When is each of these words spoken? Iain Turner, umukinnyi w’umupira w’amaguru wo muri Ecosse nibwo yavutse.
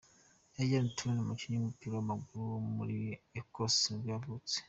Iain 0.61 0.87
Turner, 0.95 1.21
umukinnyi 1.23 1.55
w’umupira 1.57 1.93
w’amaguru 1.95 2.41
wo 2.53 2.59
muri 2.75 2.97
Ecosse 3.39 3.85
nibwo 3.89 4.09
yavutse. 4.13 4.55